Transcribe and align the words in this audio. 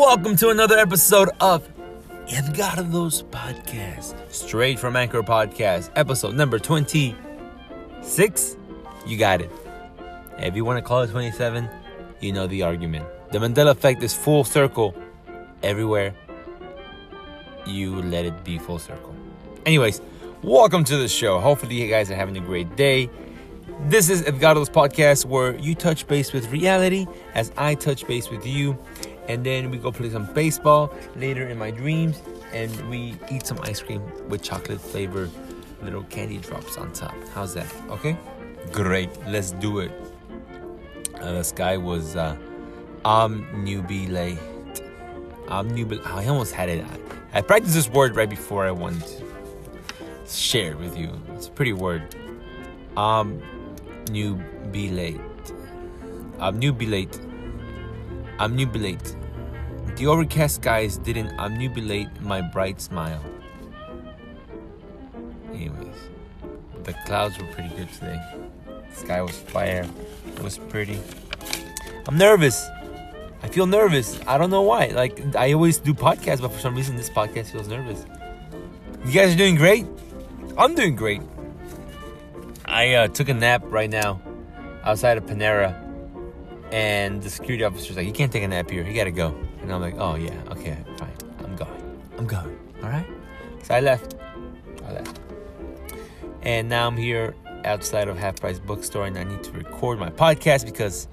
Welcome 0.00 0.34
to 0.36 0.48
another 0.48 0.78
episode 0.78 1.28
of 1.40 1.68
Edgardo's 2.26 3.22
Podcast. 3.24 4.14
Straight 4.32 4.78
from 4.78 4.96
Anchor 4.96 5.22
Podcast, 5.22 5.90
episode 5.94 6.34
number 6.34 6.58
26. 6.58 8.56
You 9.06 9.18
got 9.18 9.42
it. 9.42 9.50
If 10.38 10.56
you 10.56 10.64
want 10.64 10.78
to 10.78 10.82
call 10.82 11.02
it 11.02 11.10
27, 11.10 11.68
you 12.20 12.32
know 12.32 12.46
the 12.46 12.62
argument. 12.62 13.04
The 13.30 13.40
Mandela 13.40 13.72
effect 13.72 14.02
is 14.02 14.14
full 14.14 14.42
circle 14.42 14.94
everywhere. 15.62 16.14
You 17.66 18.00
let 18.00 18.24
it 18.24 18.42
be 18.42 18.56
full 18.56 18.78
circle. 18.78 19.14
Anyways, 19.66 20.00
welcome 20.42 20.82
to 20.84 20.96
the 20.96 21.08
show. 21.08 21.40
Hopefully, 21.40 21.74
you 21.74 21.88
guys 21.88 22.10
are 22.10 22.16
having 22.16 22.38
a 22.38 22.40
great 22.40 22.74
day. 22.74 23.10
This 23.84 24.08
is 24.08 24.22
Edgardo's 24.22 24.70
podcast 24.70 25.26
where 25.26 25.56
you 25.56 25.74
touch 25.74 26.06
base 26.06 26.32
with 26.32 26.50
reality 26.50 27.06
as 27.34 27.52
I 27.58 27.74
touch 27.74 28.06
base 28.06 28.30
with 28.30 28.46
you. 28.46 28.78
And 29.30 29.46
then 29.46 29.70
we 29.70 29.78
go 29.78 29.92
play 29.92 30.10
some 30.10 30.26
baseball 30.34 30.92
later 31.14 31.46
in 31.46 31.56
my 31.56 31.70
dreams. 31.70 32.20
And 32.52 32.90
we 32.90 33.14
eat 33.30 33.46
some 33.46 33.60
ice 33.62 33.80
cream 33.80 34.02
with 34.28 34.42
chocolate 34.42 34.80
flavor, 34.80 35.30
little 35.82 36.02
candy 36.04 36.38
drops 36.38 36.76
on 36.76 36.92
top. 36.92 37.14
How's 37.32 37.54
that? 37.54 37.72
Okay? 37.90 38.16
Great. 38.72 39.08
Let's 39.28 39.52
do 39.52 39.78
it. 39.78 39.92
Uh, 41.20 41.34
the 41.34 41.44
sky 41.44 41.76
was 41.76 42.16
uh, 42.16 42.36
newbie 43.04 44.10
late. 44.10 44.38
I 45.48 46.26
almost 46.26 46.52
had 46.52 46.68
it. 46.68 46.84
I, 46.84 47.38
I 47.38 47.40
practiced 47.40 47.74
this 47.74 47.88
word 47.88 48.16
right 48.16 48.28
before 48.28 48.66
I 48.66 48.72
wanted 48.72 49.06
to 49.06 49.24
share 50.26 50.76
with 50.76 50.98
you. 50.98 51.10
It's 51.36 51.46
a 51.46 51.50
pretty 51.52 51.72
word. 51.72 52.02
Um 52.96 53.40
nubilate. 54.06 55.20
Obnubilate. 58.38 59.16
The 59.96 60.06
overcast 60.06 60.56
skies 60.56 60.96
didn't 60.96 61.36
obnubilate 61.36 62.20
my 62.22 62.40
bright 62.40 62.80
smile. 62.80 63.22
Anyways, 65.52 65.96
the 66.84 66.94
clouds 67.04 67.38
were 67.38 67.46
pretty 67.48 67.68
good 67.76 67.92
today. 67.92 68.18
The 68.88 68.96
sky 68.96 69.20
was 69.20 69.36
fire. 69.36 69.86
It 70.26 70.42
was 70.42 70.56
pretty. 70.56 70.98
I'm 72.08 72.16
nervous. 72.16 72.66
I 73.42 73.48
feel 73.48 73.66
nervous. 73.66 74.18
I 74.26 74.38
don't 74.38 74.50
know 74.50 74.62
why. 74.62 74.86
Like 74.86 75.36
I 75.36 75.52
always 75.52 75.78
do 75.78 75.92
podcasts, 75.92 76.40
but 76.40 76.52
for 76.52 76.60
some 76.60 76.74
reason 76.74 76.96
this 76.96 77.10
podcast 77.10 77.52
feels 77.52 77.68
nervous. 77.68 78.04
You 79.04 79.12
guys 79.12 79.34
are 79.34 79.38
doing 79.38 79.56
great. 79.56 79.86
I'm 80.56 80.74
doing 80.74 80.96
great. 80.96 81.22
I 82.64 82.94
uh, 82.94 83.08
took 83.08 83.28
a 83.28 83.34
nap 83.34 83.62
right 83.66 83.90
now 83.90 84.20
outside 84.82 85.18
of 85.18 85.26
Panera, 85.26 85.74
and 86.72 87.22
the 87.22 87.28
security 87.30 87.64
officer's 87.64 87.96
like, 87.96 88.06
"You 88.06 88.12
can't 88.12 88.32
take 88.32 88.44
a 88.44 88.48
nap 88.48 88.70
here. 88.70 88.82
You 88.82 88.94
gotta 88.94 89.10
go." 89.10 89.34
And 89.70 89.76
I'm 89.76 89.92
like, 89.92 90.00
"Oh 90.00 90.16
yeah, 90.16 90.34
okay, 90.50 90.76
fine. 90.96 91.12
I'm 91.44 91.54
going. 91.54 92.00
I'm 92.18 92.26
going. 92.26 92.58
All 92.82 92.88
right." 92.88 93.06
So 93.62 93.72
I 93.72 93.78
left. 93.78 94.16
I 94.84 94.92
left, 94.94 95.20
and 96.42 96.68
now 96.68 96.88
I'm 96.88 96.96
here 96.96 97.36
outside 97.64 98.08
of 98.08 98.18
Half 98.18 98.40
Price 98.40 98.58
Bookstore, 98.58 99.06
and 99.06 99.16
I 99.16 99.22
need 99.22 99.44
to 99.44 99.52
record 99.52 100.00
my 100.00 100.10
podcast 100.10 100.64
because 100.64 101.06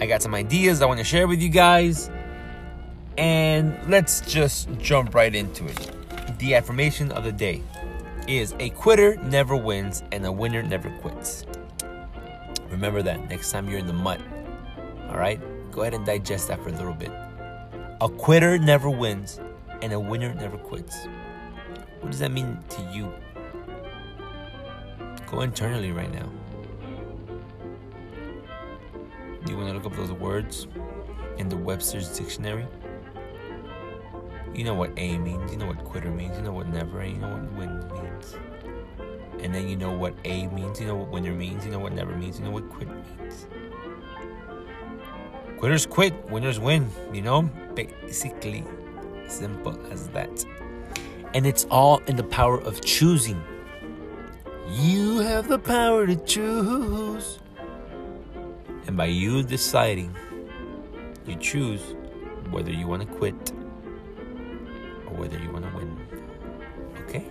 I 0.00 0.06
got 0.06 0.22
some 0.22 0.34
ideas 0.34 0.80
I 0.80 0.86
want 0.86 1.00
to 1.00 1.04
share 1.04 1.28
with 1.28 1.42
you 1.42 1.50
guys. 1.50 2.10
And 3.18 3.76
let's 3.90 4.22
just 4.22 4.70
jump 4.78 5.14
right 5.14 5.34
into 5.34 5.66
it. 5.66 5.90
The 6.38 6.54
affirmation 6.54 7.12
of 7.12 7.24
the 7.24 7.32
day 7.32 7.62
is 8.26 8.54
a 8.58 8.70
quitter 8.70 9.16
never 9.16 9.54
wins 9.54 10.02
and 10.12 10.24
a 10.24 10.32
winner 10.32 10.62
never 10.62 10.88
quits. 11.02 11.44
Remember 12.70 13.02
that 13.02 13.28
next 13.28 13.52
time 13.52 13.68
you're 13.68 13.80
in 13.80 13.86
the 13.86 13.92
mud. 13.92 14.22
All 15.10 15.18
right? 15.18 15.38
Go 15.70 15.82
ahead 15.82 15.92
and 15.92 16.06
digest 16.06 16.48
that 16.48 16.62
for 16.62 16.70
a 16.70 16.72
little 16.72 16.94
bit. 16.94 17.12
A 18.02 18.08
quitter 18.08 18.58
never 18.58 18.90
wins 18.90 19.38
and 19.80 19.92
a 19.92 20.00
winner 20.00 20.34
never 20.34 20.58
quits. 20.58 21.06
What 22.00 22.10
does 22.10 22.18
that 22.18 22.32
mean 22.32 22.58
to 22.68 22.82
you? 22.92 23.14
Go 25.30 25.42
internally 25.42 25.92
right 25.92 26.12
now. 26.12 26.28
You 29.46 29.56
want 29.56 29.68
to 29.68 29.74
look 29.74 29.86
up 29.86 29.94
those 29.94 30.10
words 30.10 30.66
in 31.38 31.48
the 31.48 31.56
Webster's 31.56 32.08
dictionary? 32.18 32.66
You 34.52 34.64
know 34.64 34.74
what 34.74 34.90
A 34.96 35.16
means, 35.18 35.52
you 35.52 35.58
know 35.58 35.66
what 35.66 35.84
quitter 35.84 36.10
means, 36.10 36.36
you 36.36 36.42
know 36.42 36.52
what 36.52 36.66
never, 36.70 37.06
you 37.06 37.18
know 37.18 37.28
what 37.28 37.52
win 37.52 37.88
means. 37.92 38.34
And 39.38 39.54
then 39.54 39.68
you 39.68 39.76
know 39.76 39.92
what 39.92 40.14
A 40.24 40.48
means, 40.48 40.80
you 40.80 40.88
know 40.88 40.96
what 40.96 41.08
winner 41.10 41.32
means, 41.32 41.64
you 41.64 41.70
know 41.70 41.78
what 41.78 41.92
never 41.92 42.16
means, 42.16 42.40
you 42.40 42.46
know 42.46 42.50
what 42.50 42.68
quit 42.68 42.88
means. 42.88 43.06
Quitters 45.62 45.86
quit, 45.86 46.12
winners 46.28 46.58
win, 46.58 46.90
you 47.12 47.22
know? 47.22 47.42
Basically, 47.76 48.64
simple 49.28 49.78
as 49.92 50.08
that. 50.08 50.44
And 51.34 51.46
it's 51.46 51.66
all 51.70 51.98
in 52.08 52.16
the 52.16 52.24
power 52.24 52.60
of 52.62 52.80
choosing. 52.80 53.40
You 54.70 55.20
have 55.20 55.46
the 55.46 55.60
power 55.60 56.04
to 56.04 56.16
choose. 56.16 57.38
And 58.88 58.96
by 58.96 59.04
you 59.04 59.44
deciding, 59.44 60.16
you 61.28 61.36
choose 61.36 61.94
whether 62.50 62.72
you 62.72 62.88
want 62.88 63.02
to 63.02 63.14
quit 63.18 63.52
or 65.06 65.14
whether 65.14 65.38
you 65.38 65.52
want 65.52 65.64
to 65.64 65.76
win. 65.76 65.96
Okay? 67.06 67.24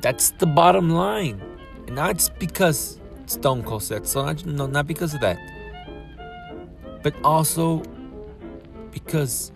That's 0.00 0.30
the 0.30 0.46
bottom 0.46 0.88
line. 0.88 1.38
And 1.86 1.98
just 2.18 2.38
because 2.38 2.98
Stone 3.26 3.64
Cold 3.64 3.82
said 3.82 4.06
so, 4.06 4.24
not, 4.24 4.46
no, 4.46 4.64
not 4.64 4.86
because 4.86 5.12
of 5.12 5.20
that. 5.20 5.38
But 7.02 7.14
also 7.24 7.82
because 8.92 9.52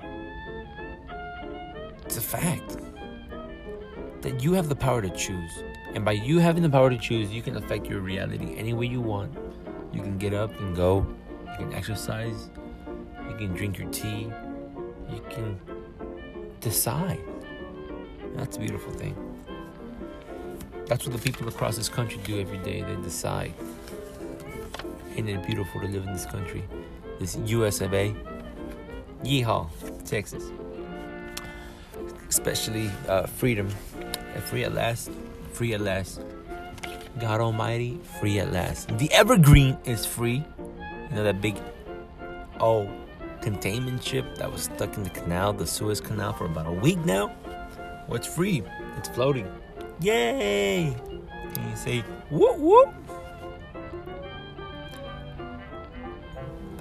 it's 2.05 2.17
a 2.17 2.21
fact 2.21 2.79
that 4.23 4.43
you 4.43 4.53
have 4.55 4.69
the 4.69 4.77
power 4.77 5.03
to 5.03 5.11
choose. 5.11 5.51
And 5.95 6.05
by 6.05 6.13
you 6.13 6.39
having 6.39 6.63
the 6.63 6.69
power 6.69 6.91
to 6.91 6.99
choose, 6.99 7.33
you 7.33 7.43
can 7.43 7.57
affect 7.57 7.87
your 7.87 8.01
reality 8.01 8.55
any 8.57 8.73
way 8.73 8.87
you 8.87 9.01
want. 9.01 9.37
You 9.93 10.03
can 10.03 10.19
get 10.19 10.35
up 10.35 10.59
and 10.61 10.75
go. 10.75 11.07
You 11.51 11.57
can 11.57 11.73
exercise. 11.73 12.51
You 13.29 13.37
can 13.37 13.55
drink 13.55 13.79
your 13.79 13.89
tea. 13.91 14.31
You 15.11 15.23
can 15.31 15.59
decide. 16.61 17.21
That's 18.35 18.57
a 18.57 18.61
beautiful 18.61 18.93
thing. 18.93 19.17
That's 20.87 21.07
what 21.07 21.17
the 21.17 21.23
people 21.23 21.49
across 21.49 21.77
this 21.77 21.89
country 21.89 22.21
do 22.25 22.41
every 22.41 22.59
day. 22.59 22.83
They 22.83 22.97
decide. 23.03 23.55
Ain't 25.17 25.29
it 25.29 25.47
beautiful 25.47 25.81
to 25.81 25.87
live 25.87 26.05
in 26.05 26.13
this 26.13 26.27
country? 26.27 26.65
This 27.19 27.37
US 27.47 27.81
of 27.81 27.95
A. 27.95 28.15
Yeehaw, 29.25 29.69
Texas. 30.05 30.45
Especially 32.29 32.91
uh, 33.09 33.27
freedom. 33.27 33.69
Free 34.47 34.65
at 34.65 34.75
last. 34.75 35.11
Free 35.53 35.75
at 35.75 35.81
last. 35.81 36.21
God 37.19 37.41
Almighty, 37.41 37.99
free 38.21 38.39
at 38.39 38.53
last. 38.53 38.89
The 38.99 39.11
Evergreen 39.13 39.79
is 39.87 40.05
free. 40.05 40.45
You 41.09 41.17
know 41.17 41.25
that 41.25 41.41
big, 41.41 41.57
oh, 42.61 42.91
containment 43.41 44.05
ship 44.05 44.37
that 44.37 44.53
was 44.53 44.65
stuck 44.65 44.97
in 44.97 45.03
the 45.03 45.11
canal, 45.11 45.55
the 45.55 45.67
Suez 45.67 46.01
Canal, 46.01 46.35
for 46.35 46.45
about 46.45 46.67
a 46.67 46.73
week 46.73 46.99
now? 47.07 47.35
Well, 48.07 48.17
it's 48.17 48.27
free. 48.27 48.63
It's 48.99 49.09
floating. 49.09 49.51
Yay! 50.01 50.95
And 51.57 51.71
you 51.71 51.77
say, 51.77 52.01
whoop 52.31 52.59
whoop. 52.59 52.95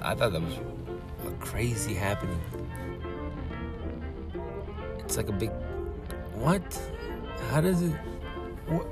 I 0.06 0.14
thought 0.14 0.32
that 0.34 0.40
was 0.40 0.54
a 1.26 1.30
crazy 1.40 1.92
happening. 1.92 2.40
It's 5.00 5.16
like 5.16 5.28
a 5.28 5.32
big. 5.32 5.50
What? 6.34 6.62
How 7.50 7.60
does 7.60 7.82
it. 7.82 7.90
What? 8.68 8.86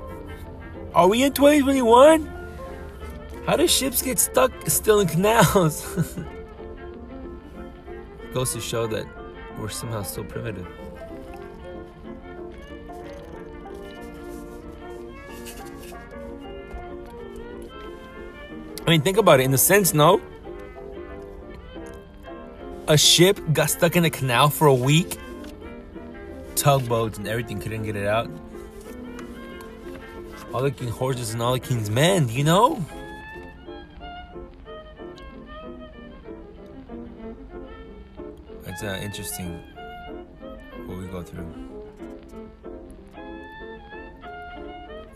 Are 0.93 1.07
we 1.07 1.23
in 1.23 1.31
2021? 1.31 2.29
How 3.45 3.55
do 3.55 3.65
ships 3.65 4.01
get 4.01 4.19
stuck 4.19 4.51
still 4.67 4.99
in 4.99 5.07
canals? 5.07 5.87
Goes 8.33 8.51
to 8.51 8.59
show 8.59 8.85
that 8.87 9.05
we're 9.57 9.69
somehow 9.69 10.03
still 10.03 10.25
primitive. 10.25 10.67
I 18.85 18.89
mean, 18.89 19.01
think 19.01 19.15
about 19.15 19.39
it. 19.39 19.43
In 19.43 19.51
the 19.51 19.57
sense, 19.57 19.93
no. 19.93 20.21
A 22.87 22.97
ship 22.97 23.39
got 23.51 23.71
stuck 23.71 23.95
in 23.95 24.05
a 24.05 24.11
canal 24.11 24.49
for 24.49 24.67
a 24.67 24.73
week. 24.73 25.17
Tugboats 26.55 27.17
and 27.17 27.27
everything 27.27 27.59
couldn't 27.59 27.81
get 27.83 27.95
it 27.95 28.05
out. 28.05 28.29
All 30.53 30.61
the 30.61 30.69
king's 30.69 30.91
horses 30.91 31.33
and 31.33 31.41
all 31.41 31.53
the 31.53 31.59
king's 31.59 31.89
men, 31.89 32.29
you 32.29 32.43
know? 32.43 32.85
It's 38.67 38.83
uh, 38.83 38.99
interesting 39.01 39.59
what 40.85 40.97
we 40.99 41.07
go 41.07 41.23
through. 41.23 41.51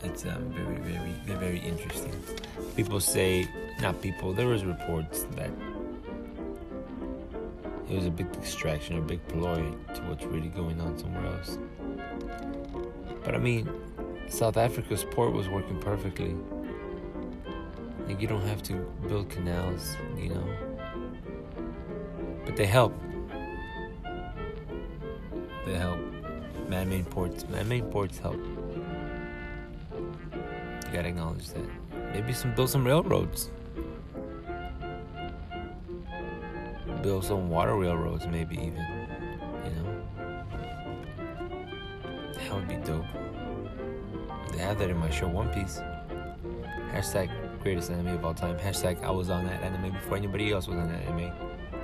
It's 0.04 0.26
um, 0.26 0.52
very, 0.56 0.76
very, 0.78 1.12
very, 1.26 1.40
very 1.40 1.60
interesting. 1.60 2.14
People 2.76 3.00
say, 3.00 3.48
not 3.80 4.02
people, 4.02 4.34
there 4.34 4.48
was 4.48 4.66
reports 4.66 5.24
that 5.36 5.52
it 7.90 7.96
was 7.96 8.06
a 8.06 8.12
big 8.12 8.32
distraction, 8.32 8.98
a 8.98 9.02
big 9.02 9.26
ploy 9.28 9.56
to 9.96 10.02
what's 10.04 10.26
really 10.26 10.50
going 10.50 10.80
on 10.80 10.98
somewhere 10.98 11.26
else. 11.26 11.58
But 13.24 13.34
I 13.36 13.40
mean, 13.40 13.70
South 14.28 14.58
Africa's 14.58 15.04
port 15.04 15.34
was 15.34 15.50
working 15.50 15.80
perfectly. 15.80 16.36
Like 18.08 18.22
you 18.22 18.28
don't 18.28 18.46
have 18.48 18.62
to 18.64 18.74
build 19.08 19.30
canals, 19.30 19.96
you 20.18 20.30
know. 20.30 20.44
But 22.46 22.56
they 22.56 22.66
help. 22.66 22.94
They 25.66 25.76
help. 25.76 26.00
Man-made 26.68 27.10
ports. 27.10 27.48
Man-made 27.50 27.90
ports 27.92 28.20
help. 28.20 28.38
You 29.96 30.94
gotta 30.94 31.08
acknowledge 31.10 31.48
that. 31.50 31.66
Maybe 32.14 32.34
some 32.34 32.54
build 32.54 32.70
some 32.70 32.86
railroads. 32.86 33.50
Build 37.02 37.24
some 37.24 37.50
water 37.50 37.76
railroads, 37.76 38.28
maybe 38.28 38.56
even. 38.56 38.86
You 39.64 39.72
know, 39.72 40.04
that 42.34 42.54
would 42.54 42.68
be 42.68 42.76
dope. 42.76 43.06
They 44.52 44.60
have 44.60 44.78
that 44.80 44.90
in 44.90 44.98
my 44.98 45.10
show 45.10 45.28
One 45.28 45.50
Piece. 45.50 45.80
Hashtag 46.92 47.30
greatest 47.62 47.92
anime 47.92 48.08
of 48.08 48.26
all 48.26 48.34
time. 48.34 48.58
Hashtag 48.58 49.04
I 49.04 49.12
was 49.12 49.30
on 49.30 49.46
that 49.46 49.62
anime 49.62 49.92
before 49.92 50.18
anybody 50.18 50.52
else 50.52 50.68
was 50.68 50.78
on 50.78 50.90
that 50.90 51.02
anime. 51.04 51.32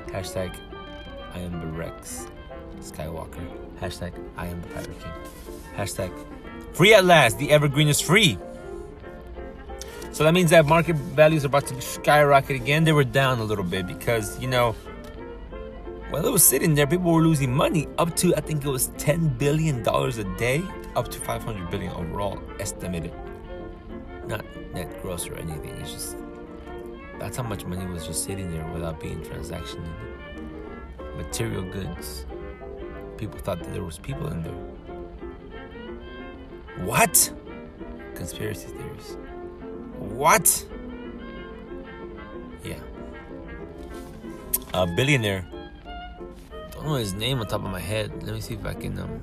Hashtag 0.07 0.55
I 1.33 1.39
am 1.39 1.59
the 1.59 1.67
Rex 1.67 2.27
Skywalker. 2.79 3.45
Hashtag 3.79 4.13
I 4.37 4.47
am 4.47 4.61
the 4.61 4.67
Pirate 4.69 4.99
King. 4.99 5.11
Hashtag 5.75 6.11
free 6.73 6.93
at 6.93 7.05
last. 7.05 7.37
The 7.37 7.51
evergreen 7.51 7.87
is 7.87 8.01
free. 8.01 8.37
So 10.11 10.23
that 10.23 10.33
means 10.33 10.49
that 10.51 10.65
market 10.65 10.95
values 10.95 11.43
are 11.43 11.47
about 11.47 11.67
to 11.67 11.81
skyrocket 11.81 12.55
again. 12.55 12.85
They 12.85 12.93
were 12.93 13.03
down 13.03 13.39
a 13.39 13.43
little 13.43 13.65
bit 13.65 13.85
because, 13.85 14.39
you 14.39 14.47
know, 14.47 14.73
while 16.09 16.25
it 16.25 16.31
was 16.31 16.43
sitting 16.43 16.75
there, 16.75 16.85
people 16.85 17.11
were 17.11 17.21
losing 17.21 17.53
money 17.53 17.87
up 17.97 18.15
to, 18.17 18.35
I 18.35 18.41
think 18.41 18.63
it 18.63 18.69
was 18.69 18.89
$10 18.89 19.37
billion 19.37 19.87
a 19.87 20.37
day, 20.37 20.63
up 20.95 21.09
to 21.09 21.19
500 21.19 21.69
billion 21.69 21.91
overall 21.93 22.39
estimated. 22.59 23.13
Not 24.27 24.45
net 24.73 25.01
gross 25.01 25.27
or 25.27 25.35
anything. 25.35 25.71
It's 25.81 25.91
just, 25.91 26.17
that's 27.19 27.37
how 27.37 27.43
much 27.43 27.65
money 27.65 27.85
was 27.87 28.05
just 28.05 28.23
sitting 28.23 28.51
there 28.51 28.65
without 28.71 28.99
being 28.99 29.23
transacted. 29.23 29.81
Material 31.17 31.63
goods. 31.63 32.25
People 33.17 33.39
thought 33.39 33.59
that 33.59 33.73
there 33.73 33.83
was 33.83 33.97
people 33.97 34.27
in 34.27 34.43
there. 34.43 34.53
What? 36.85 37.31
Conspiracy 38.15 38.67
theories. 38.67 39.17
What? 39.97 40.65
Yeah. 42.63 42.79
A 44.73 44.85
billionaire. 44.85 45.45
Don't 46.85 46.93
know 46.93 46.99
his 46.99 47.15
name 47.15 47.39
on 47.39 47.47
top 47.47 47.65
of 47.65 47.71
my 47.71 47.79
head. 47.79 48.11
Let 48.21 48.35
me 48.35 48.39
see 48.39 48.53
if 48.53 48.63
I 48.63 48.75
can 48.75 48.99
um, 48.99 49.19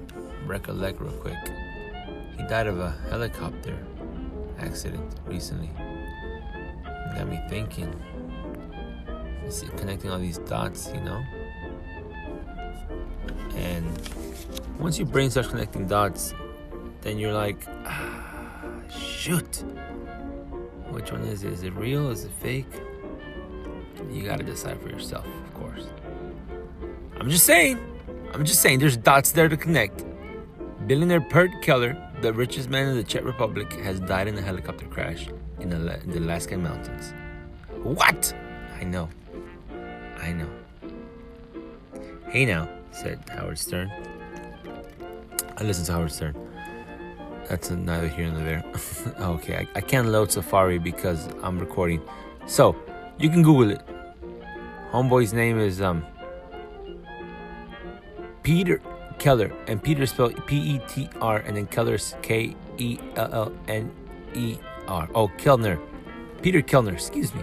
recollect 0.46 1.00
real 1.00 1.12
quick. 1.12 1.38
He 2.36 2.42
died 2.48 2.66
of 2.66 2.80
a 2.80 2.90
helicopter 3.08 3.78
accident 4.58 5.14
recently. 5.26 5.70
got 7.14 7.28
me 7.28 7.40
thinking. 7.48 7.94
Connecting 9.76 10.10
all 10.10 10.18
these 10.18 10.38
dots, 10.38 10.90
you 10.92 11.02
know? 11.02 11.22
And 13.54 13.86
once 14.80 14.98
your 14.98 15.06
brain 15.06 15.30
starts 15.30 15.50
connecting 15.50 15.86
dots, 15.86 16.34
then 17.02 17.16
you're 17.16 17.32
like, 17.32 17.64
ah, 17.86 18.64
shoot. 18.90 19.62
Which 20.90 21.12
one 21.12 21.22
is 21.22 21.44
it? 21.44 21.52
Is 21.52 21.62
it 21.62 21.74
real? 21.74 22.10
Is 22.10 22.24
it 22.24 22.32
fake? 22.40 22.72
You 24.10 24.24
gotta 24.24 24.42
decide 24.42 24.80
for 24.82 24.88
yourself, 24.88 25.26
of 25.26 25.54
course. 25.54 25.86
I'm 27.22 27.30
just 27.30 27.46
saying. 27.46 27.78
I'm 28.34 28.44
just 28.44 28.60
saying 28.62 28.80
there's 28.80 28.96
dots 28.96 29.30
there 29.30 29.48
to 29.48 29.56
connect. 29.56 30.04
Billionaire 30.88 31.20
Pert 31.20 31.52
Keller, 31.62 31.96
the 32.20 32.32
richest 32.32 32.68
man 32.68 32.88
in 32.88 32.96
the 32.96 33.04
Czech 33.04 33.22
Republic, 33.22 33.72
has 33.74 34.00
died 34.00 34.26
in 34.26 34.36
a 34.36 34.42
helicopter 34.42 34.86
crash 34.86 35.28
in 35.60 35.70
the, 35.70 36.00
in 36.00 36.10
the 36.10 36.18
Alaskan 36.18 36.64
mountains. 36.64 37.14
What? 37.84 38.34
I 38.74 38.82
know. 38.82 39.08
I 40.18 40.32
know. 40.32 40.50
Hey 42.28 42.44
now, 42.44 42.68
said 42.90 43.20
Howard 43.28 43.56
Stern. 43.56 43.92
I 45.56 45.62
listen 45.62 45.84
to 45.84 45.92
Howard 45.92 46.10
Stern. 46.10 46.34
That's 47.48 47.70
neither 47.70 48.08
here 48.08 48.32
nor 48.32 48.42
there. 48.42 48.64
okay, 49.20 49.58
I, 49.58 49.78
I 49.78 49.80
can't 49.80 50.08
load 50.08 50.32
Safari 50.32 50.78
because 50.78 51.28
I'm 51.44 51.60
recording. 51.60 52.02
So, 52.48 52.74
you 53.16 53.30
can 53.30 53.44
Google 53.44 53.70
it. 53.70 53.80
Homeboy's 54.90 55.32
name 55.32 55.60
is 55.60 55.80
um 55.80 56.04
Peter 58.42 58.80
Keller, 59.18 59.52
and 59.68 59.82
Peter 59.82 60.04
spelled 60.06 60.46
P 60.46 60.56
E 60.56 60.80
T 60.88 61.08
R, 61.20 61.38
and 61.38 61.56
then 61.56 61.66
Keller's 61.66 62.16
K 62.22 62.56
E 62.78 62.98
L 63.16 63.28
L 63.32 63.52
N 63.68 63.92
E 64.34 64.58
R. 64.88 65.08
Oh, 65.14 65.28
Kellner. 65.38 65.78
Peter 66.42 66.60
Kellner, 66.60 66.92
excuse 66.92 67.32
me. 67.34 67.42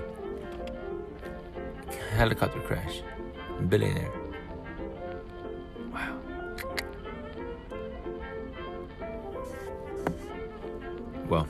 Helicopter 2.11 2.59
crash. 2.59 3.01
Billionaire. 3.69 4.11
Wow. 5.93 6.19
Well, 11.29 11.47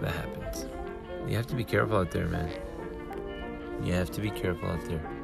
that 0.00 0.12
happens. 0.12 0.66
You 1.28 1.36
have 1.36 1.46
to 1.48 1.54
be 1.54 1.64
careful 1.64 1.98
out 1.98 2.10
there, 2.10 2.28
man. 2.28 2.50
You 3.82 3.92
have 3.92 4.10
to 4.12 4.20
be 4.22 4.30
careful 4.30 4.70
out 4.70 4.84
there. 4.86 5.19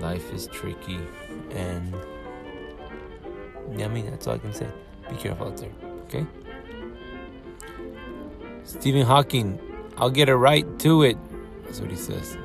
Life 0.00 0.32
is 0.32 0.48
tricky, 0.48 0.98
and 1.50 1.94
yeah, 3.76 3.86
I 3.86 3.88
mean, 3.88 4.10
that's 4.10 4.26
all 4.26 4.34
I 4.34 4.38
can 4.38 4.52
say. 4.52 4.68
Be 5.08 5.16
careful 5.16 5.46
out 5.48 5.56
there, 5.56 5.70
okay? 6.04 6.26
Stephen 8.64 9.02
Hawking, 9.02 9.58
I'll 9.96 10.10
get 10.10 10.28
it 10.28 10.36
right 10.36 10.66
to 10.80 11.02
it. 11.02 11.16
That's 11.64 11.80
what 11.80 11.90
he 11.90 11.96
says. 11.96 12.36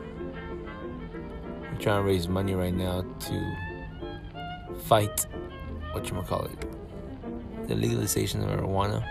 We're 1.62 1.80
trying 1.80 2.02
to 2.02 2.08
raise 2.08 2.28
money 2.28 2.56
right 2.56 2.74
now 2.74 3.02
to 3.02 3.56
fight 4.84 5.26
what 5.92 6.10
you 6.10 6.22
call 6.22 6.46
it 6.46 6.70
the 7.70 7.76
legalization 7.76 8.42
of 8.42 8.50
marijuana. 8.50 9.06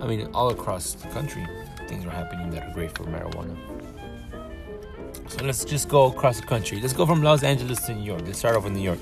I 0.00 0.06
mean, 0.06 0.28
all 0.34 0.50
across 0.50 0.94
the 0.94 1.08
country, 1.08 1.46
things 1.86 2.04
are 2.04 2.10
happening 2.10 2.50
that 2.50 2.68
are 2.68 2.74
great 2.74 2.96
for 2.98 3.04
marijuana. 3.04 3.56
So 5.32 5.46
let's 5.46 5.64
just 5.64 5.88
go 5.88 6.04
across 6.12 6.38
the 6.40 6.46
country. 6.46 6.78
Let's 6.78 6.92
go 6.92 7.06
from 7.06 7.22
Los 7.22 7.42
Angeles 7.42 7.80
to 7.86 7.94
New 7.94 8.04
York. 8.04 8.20
Let's 8.26 8.38
start 8.38 8.54
off 8.54 8.64
with 8.64 8.74
New 8.74 8.82
York. 8.82 8.98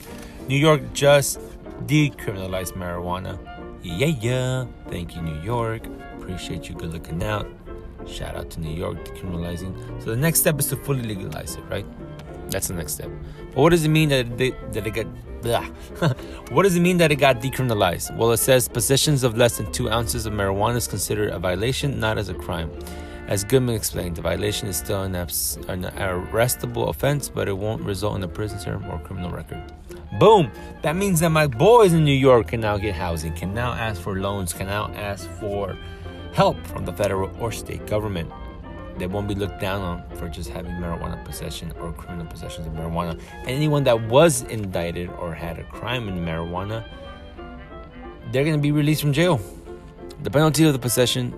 New 0.47 0.57
York 0.57 0.81
just 0.93 1.41
decriminalized 1.87 2.75
marijuana. 2.75 3.37
Yeah, 3.83 4.07
yeah. 4.07 4.67
Thank 4.89 5.17
you, 5.17 5.23
New 5.23 5.41
York. 5.43 5.87
Appreciate 6.19 6.69
you. 6.69 6.77
Good 6.77 6.93
looking 6.93 7.25
out. 7.25 7.49
Shout 8.07 8.37
out 8.37 8.49
to 8.51 8.61
New 8.61 8.71
York 8.73 9.05
decriminalizing. 9.05 9.75
So 10.05 10.11
the 10.11 10.17
next 10.17 10.39
step 10.39 10.61
is 10.61 10.69
to 10.69 10.77
fully 10.77 11.03
legalize 11.03 11.57
it, 11.57 11.65
right? 11.69 11.87
That's 12.49 12.69
the 12.69 12.75
next 12.75 12.93
step. 12.93 13.11
But 13.53 13.63
what 13.63 13.71
does 13.71 13.85
it 13.85 13.89
mean 13.89 14.11
that 14.11 14.39
that 14.39 14.87
it 14.87 14.95
got 14.95 15.07
what 16.53 16.63
does 16.63 16.77
it 16.77 16.81
mean 16.81 16.99
that 16.99 17.11
it 17.11 17.17
got 17.17 17.41
decriminalized? 17.41 18.17
Well, 18.17 18.31
it 18.31 18.37
says 18.37 18.69
possessions 18.69 19.25
of 19.25 19.37
less 19.37 19.57
than 19.57 19.73
two 19.73 19.91
ounces 19.91 20.27
of 20.27 20.33
marijuana 20.33 20.77
is 20.77 20.87
considered 20.87 21.31
a 21.33 21.41
violation, 21.41 21.99
not 21.99 22.19
as 22.19 22.29
a 22.29 22.35
crime. 22.35 22.71
As 23.31 23.45
Goodman 23.45 23.77
explained, 23.77 24.17
the 24.17 24.23
violation 24.23 24.67
is 24.67 24.77
still 24.77 25.05
an, 25.05 25.15
abs- 25.15 25.57
an 25.69 25.85
arrestable 25.85 26.89
offense, 26.89 27.29
but 27.29 27.49
it 27.49 27.57
won't 27.57 27.81
result 27.83 28.17
in 28.17 28.23
a 28.25 28.29
prison 28.29 28.59
term 28.59 28.85
or 28.91 28.99
criminal 28.99 29.31
record. 29.31 29.73
Boom! 30.19 30.51
That 30.83 30.97
means 30.97 31.21
that 31.21 31.31
my 31.31 31.47
boys 31.47 31.93
in 31.93 32.05
New 32.05 32.13
York 32.13 32.49
can 32.49 32.61
now 32.61 32.77
get 32.77 32.97
housing, 32.97 33.33
can 33.33 33.55
now 33.55 33.73
ask 33.73 34.03
for 34.03 34.19
loans, 34.19 34.53
can 34.53 34.67
now 34.67 34.91
ask 34.97 35.31
for 35.39 35.79
help 36.33 36.57
from 36.67 36.85
the 36.85 36.93
federal 36.93 37.31
or 37.41 37.53
state 37.53 37.87
government 37.87 38.31
they 39.01 39.07
won't 39.07 39.27
be 39.27 39.35
looked 39.35 39.61
down 39.61 39.81
on 39.81 40.17
for 40.17 40.29
just 40.29 40.51
having 40.51 40.73
marijuana 40.73 41.25
possession 41.25 41.73
or 41.81 41.91
criminal 41.95 42.27
possessions 42.27 42.67
of 42.67 42.75
marijuana. 42.75 43.19
Anyone 43.47 43.83
that 43.85 43.99
was 44.09 44.43
indicted 44.43 45.09
or 45.09 45.33
had 45.33 45.59
a 45.59 45.65
crime 45.65 46.07
in 46.07 46.19
marijuana, 46.19 46.85
they're 48.31 48.45
going 48.45 48.57
to 48.57 48.61
be 48.61 48.73
released 48.73 49.01
from 49.01 49.15
jail. 49.15 49.41
The 50.23 50.31
penalty 50.31 50.65
of 50.65 50.75
the 50.75 50.79
possession 50.79 51.33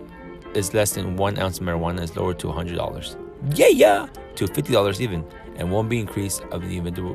is 0.55 0.75
less 0.75 0.93
than 0.93 1.17
one 1.17 1.39
ounce 1.39 1.59
of 1.59 1.67
marijuana 1.67 2.01
is 2.03 2.17
lowered 2.17 2.39
to 2.41 2.47
$100. 2.49 3.17
Yeah, 3.55 3.69
yeah, 3.69 4.07
to 4.37 4.47
$50 4.47 5.01
even, 5.01 5.25
and 5.57 5.71
won't 5.71 5.89
be 5.89 5.99
increased 5.99 6.43
of 6.51 6.63
the 6.63 6.77
individual 6.77 7.15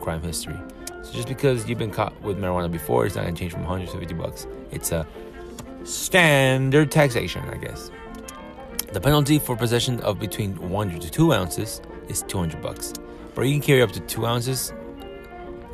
crime 0.00 0.22
history. 0.22 0.56
So 1.02 1.12
just 1.12 1.28
because 1.28 1.68
you've 1.68 1.78
been 1.78 1.90
caught 1.90 2.20
with 2.22 2.38
marijuana 2.38 2.70
before, 2.70 3.06
it's 3.06 3.14
not 3.14 3.22
going 3.22 3.34
to 3.34 3.38
change 3.38 3.52
from 3.52 3.64
100 3.64 3.90
to 3.92 3.98
50 3.98 4.14
bucks. 4.14 4.46
It's 4.70 4.92
a 4.92 5.06
standard 5.84 6.90
taxation, 6.90 7.42
I 7.48 7.56
guess. 7.56 7.90
The 8.92 9.00
penalty 9.00 9.38
for 9.38 9.56
possession 9.56 10.00
of 10.00 10.18
between 10.18 10.56
100 10.70 11.02
to 11.02 11.10
2 11.10 11.32
ounces 11.32 11.80
is 12.08 12.22
200 12.22 12.62
bucks. 12.62 12.92
But 13.34 13.42
you 13.42 13.52
can 13.52 13.62
carry 13.62 13.82
up 13.82 13.92
to 13.92 14.00
2 14.00 14.26
ounces, 14.26 14.72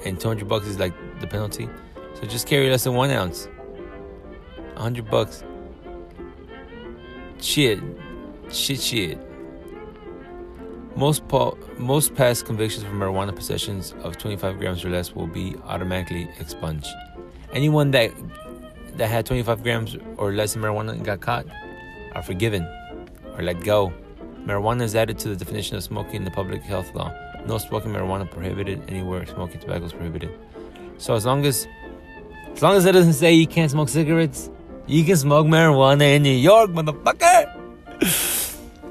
and 0.04 0.18
200 0.18 0.48
bucks 0.48 0.66
is 0.66 0.78
like 0.78 0.92
the 1.20 1.26
penalty. 1.26 1.68
So 2.14 2.26
just 2.26 2.46
carry 2.46 2.68
less 2.68 2.84
than 2.84 2.94
1 2.94 3.10
ounce. 3.10 3.48
100 4.74 5.10
bucks. 5.10 5.44
Shit. 7.42 7.80
shit, 8.52 8.80
shit. 8.80 9.18
Most 10.94 11.24
most 11.76 12.14
past 12.14 12.46
convictions 12.46 12.84
for 12.84 12.92
marijuana 12.92 13.34
possessions 13.34 13.94
of 14.04 14.16
25 14.16 14.58
grams 14.58 14.84
or 14.84 14.90
less 14.90 15.12
will 15.12 15.26
be 15.26 15.56
automatically 15.64 16.28
expunged. 16.38 16.86
Anyone 17.52 17.90
that 17.90 18.12
that 18.96 19.08
had 19.08 19.26
25 19.26 19.64
grams 19.64 19.96
or 20.18 20.32
less 20.32 20.54
of 20.54 20.62
marijuana 20.62 20.92
and 20.92 21.04
got 21.04 21.20
caught 21.20 21.46
are 22.14 22.22
forgiven 22.22 22.64
or 23.36 23.42
let 23.42 23.60
go. 23.64 23.92
Marijuana 24.46 24.82
is 24.82 24.94
added 24.94 25.18
to 25.18 25.28
the 25.28 25.36
definition 25.36 25.76
of 25.76 25.82
smoking 25.82 26.16
in 26.16 26.24
the 26.24 26.30
public 26.30 26.62
health 26.62 26.94
law. 26.94 27.12
No 27.44 27.58
smoking 27.58 27.92
marijuana 27.92 28.30
prohibited 28.30 28.82
anywhere. 28.88 29.26
Smoking 29.26 29.60
tobacco 29.60 29.86
is 29.86 29.92
prohibited. 29.92 30.30
So 30.98 31.14
as 31.14 31.26
long 31.26 31.44
as 31.44 31.66
as 32.54 32.62
long 32.62 32.76
as 32.76 32.86
it 32.86 32.92
doesn't 32.92 33.14
say 33.14 33.32
you 33.32 33.48
can't 33.48 33.70
smoke 33.70 33.88
cigarettes, 33.88 34.48
you 34.92 35.04
can 35.04 35.16
smoke 35.16 35.46
marijuana 35.46 36.16
in 36.16 36.22
New 36.22 36.30
York, 36.30 36.70
motherfucker. 36.70 37.48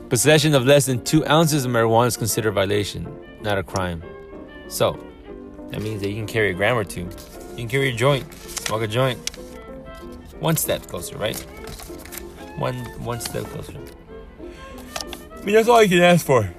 Possession 0.09 0.55
of 0.55 0.65
less 0.65 0.87
than 0.87 1.03
two 1.03 1.23
ounces 1.27 1.63
of 1.63 1.71
marijuana 1.71 2.07
is 2.07 2.17
considered 2.17 2.49
a 2.49 2.51
violation, 2.53 3.07
not 3.41 3.59
a 3.59 3.63
crime. 3.63 4.01
So 4.67 4.97
that 5.69 5.79
means 5.79 6.01
that 6.01 6.09
you 6.09 6.15
can 6.15 6.25
carry 6.25 6.49
a 6.49 6.53
gram 6.53 6.75
or 6.75 6.83
two. 6.83 7.01
You 7.01 7.57
can 7.57 7.67
carry 7.67 7.89
a 7.89 7.93
joint, 7.93 8.33
smoke 8.33 8.81
a 8.81 8.87
joint. 8.87 9.19
One 10.39 10.57
step 10.57 10.81
closer, 10.87 11.17
right? 11.17 11.39
One 12.57 12.75
one 13.03 13.19
step 13.19 13.43
closer. 13.43 13.77
I 15.33 15.43
mean, 15.43 15.53
that's 15.53 15.69
all 15.69 15.83
you 15.83 15.89
can 15.89 16.01
ask 16.01 16.25
for. 16.25 16.51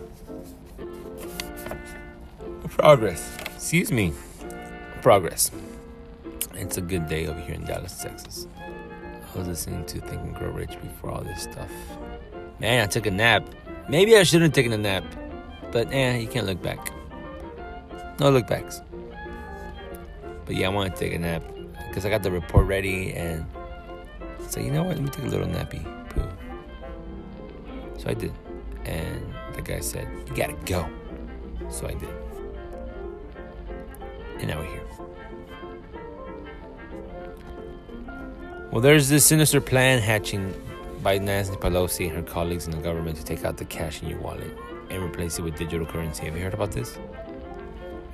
Progress. 2.69 3.37
Excuse 3.57 3.91
me. 3.91 4.13
Progress. 5.03 5.51
It's 6.55 6.77
a 6.77 6.81
good 6.81 7.09
day 7.09 7.27
over 7.27 7.41
here 7.41 7.57
in 7.57 7.65
Dallas, 7.65 8.01
Texas. 8.01 8.47
I 9.35 9.39
was 9.39 9.49
listening 9.49 9.85
to 9.87 10.01
Think 10.01 10.23
and 10.23 10.35
Grow 10.35 10.51
Rich 10.51 10.81
before 10.81 11.11
all 11.11 11.23
this 11.23 11.43
stuff. 11.43 11.71
Man, 12.59 12.83
I 12.83 12.87
took 12.87 13.07
a 13.07 13.11
nap. 13.11 13.49
Maybe 13.89 14.17
I 14.17 14.23
shouldn't 14.25 14.51
have 14.51 14.53
taken 14.53 14.73
a 14.73 14.79
nap, 14.79 15.05
but 15.71 15.93
eh, 15.93 16.19
you 16.19 16.29
can't 16.29 16.47
look 16.47 16.61
back. 16.61 16.93
No 18.21 18.31
look 18.31 18.47
backs. 18.47 18.83
But 20.45 20.57
yeah, 20.57 20.67
I 20.67 20.69
want 20.71 20.95
to 20.95 20.99
take 20.99 21.15
a 21.15 21.19
nap 21.19 21.43
because 21.89 22.05
I 22.05 22.11
got 22.11 22.23
the 22.23 22.31
report 22.31 22.67
ready 22.67 23.15
and 23.15 23.47
so 24.49 24.61
you 24.61 24.71
know 24.71 24.83
what? 24.83 24.97
Let 24.97 25.05
me 25.05 25.11
take 25.11 25.25
a 25.25 25.29
little 25.29 25.47
nappy 25.47 25.83
poo. 26.11 26.29
So 27.99 28.11
I 28.11 28.15
did, 28.15 28.35
and 28.85 29.35
the 29.55 29.63
guy 29.63 29.81
said, 29.81 30.07
"You 30.29 30.37
gotta 30.37 30.57
go." 30.67 30.87
So 31.71 31.87
I 31.87 31.95
did, 31.95 32.11
and 34.41 34.49
now 34.49 34.59
we're 34.59 34.67
here. 34.67 34.83
Well, 38.73 38.81
there's 38.81 39.11
this 39.11 39.27
sinister 39.27 39.61
plan 39.61 40.01
hatching 40.01 40.55
by 41.03 41.19
Nancy 41.19 41.53
Pelosi 41.57 42.07
and 42.07 42.17
her 42.17 42.23
colleagues 42.23 42.65
in 42.65 42.71
the 42.71 42.79
government 42.79 43.19
to 43.19 43.23
take 43.23 43.45
out 43.45 43.59
the 43.59 43.67
cash 43.67 44.03
in 44.03 44.09
your 44.09 44.19
wallet 44.21 44.57
and 44.89 45.03
replace 45.03 45.39
it 45.39 45.43
with 45.43 45.59
digital 45.59 45.85
currency. 45.85 46.25
Have 46.25 46.35
you 46.35 46.43
heard 46.43 46.55
about 46.55 46.73
this? 46.73 46.99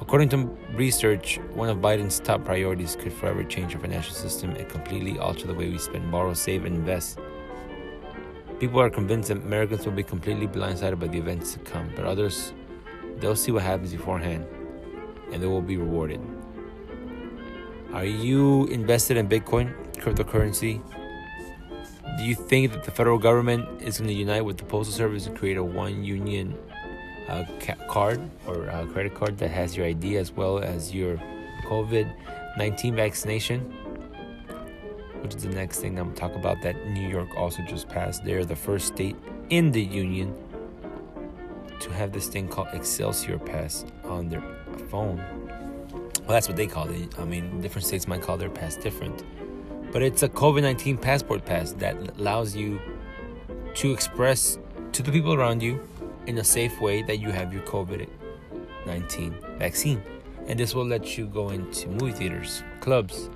According 0.01 0.31
to 0.31 0.39
research, 0.73 1.39
one 1.55 1.69
of 1.69 1.79
Biden's 1.79 2.19
top 2.19 2.45
priorities 2.45 2.97
could 2.97 3.13
forever 3.13 3.45
change 3.45 3.73
our 3.77 3.81
financial 3.81 4.17
system 4.17 4.51
and 4.51 4.69
completely 4.69 5.17
alter 5.21 5.47
the 5.47 5.55
way 5.55 5.71
we 5.71 5.79
spend, 5.79 6.11
borrow, 6.11 6.35
save, 6.35 6.65
and 6.65 6.75
invest. 6.75 7.21
People 8.59 8.81
are 8.81 8.91
convinced 8.91 9.29
that 9.29 9.37
Americans 9.37 9.87
will 9.87 9.93
be 9.93 10.03
completely 10.03 10.49
blindsided 10.49 10.99
by 10.99 11.07
the 11.07 11.19
events 11.19 11.53
to 11.53 11.61
come, 11.61 11.89
but 11.95 12.05
others, 12.05 12.53
they'll 13.19 13.37
see 13.37 13.53
what 13.53 13.63
happens 13.63 13.93
beforehand 13.93 14.45
and 15.33 15.41
they 15.41 15.47
will 15.47 15.63
be 15.63 15.77
rewarded. 15.77 16.21
Are 17.93 18.05
you 18.05 18.67
invested 18.67 19.17
in 19.17 19.29
Bitcoin, 19.29 19.73
cryptocurrency? 20.01 20.81
Do 22.19 22.25
you 22.25 22.35
think 22.35 22.73
that 22.73 22.85
the 22.85 22.91
federal 22.91 23.19
government 23.19 23.83
is 23.83 23.99
going 23.99 24.09
to 24.09 24.15
unite 24.15 24.45
with 24.45 24.59
the 24.59 24.65
Postal 24.65 24.95
Service 24.95 25.27
and 25.27 25.37
create 25.37 25.57
a 25.57 25.63
one 25.63 26.03
union 26.03 26.57
uh, 27.29 27.45
ca- 27.61 27.77
card 27.89 28.21
or 28.47 28.67
a 28.67 28.87
credit 28.87 29.15
card 29.15 29.39
that 29.39 29.51
has 29.51 29.77
your 29.77 29.87
ID 29.87 30.17
as 30.17 30.33
well 30.33 30.59
as 30.59 30.93
your 30.95 31.17
COVID 31.67 32.13
19 32.57 32.97
vaccination? 32.97 33.61
Which 35.23 35.35
is 35.35 35.43
the 35.43 35.51
next 35.51 35.81
thing 35.81 35.99
I'm 35.99 36.07
going 36.07 36.15
to 36.15 36.21
talk 36.21 36.35
about 36.35 36.61
that 36.63 36.87
New 36.89 37.09
York 37.09 37.29
also 37.37 37.63
just 37.63 37.89
passed. 37.89 38.25
They're 38.25 38.45
the 38.45 38.57
first 38.57 38.89
state 38.89 39.17
in 39.51 39.71
the 39.71 39.83
union 39.83 40.35
to 41.81 41.91
have 41.93 42.13
this 42.13 42.27
thing 42.27 42.49
called 42.49 42.69
Excelsior 42.73 43.39
Pass 43.39 43.85
on 44.05 44.29
their 44.29 44.43
phone. 44.91 45.23
Well, 46.29 46.35
that's 46.35 46.49
what 46.49 46.57
they 46.57 46.67
call 46.67 46.89
it. 46.91 47.19
I 47.19 47.25
mean, 47.25 47.61
different 47.61 47.87
states 47.87 48.07
might 48.07 48.21
call 48.21 48.37
their 48.37 48.51
pass 48.51 48.77
different. 48.77 49.25
But 49.93 50.03
it's 50.03 50.23
a 50.23 50.29
COVID 50.29 50.63
19 50.63 50.99
passport 50.99 51.45
pass 51.45 51.73
that 51.73 51.97
allows 52.19 52.55
you 52.55 52.81
to 53.75 53.93
express 53.93 54.59
to 54.93 55.03
the 55.03 55.13
people 55.13 55.35
around 55.35 55.63
you 55.63 55.81
in 56.27 56.39
a 56.39 56.45
safe 56.45 56.81
way 56.81 57.03
that 57.03 57.19
you 57.19 57.31
have 57.31 57.53
your 57.53 57.63
COVID 57.63 58.09
19 58.87 59.35
vaccine. 59.59 60.03
And 60.47 60.59
this 60.59 60.75
will 60.75 60.87
let 60.87 61.19
you 61.19 61.27
go 61.27 61.51
into 61.51 61.89
movie 61.89 62.13
theaters, 62.13 62.63
clubs, 62.81 63.29